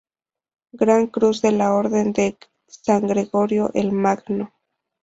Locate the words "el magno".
3.75-4.51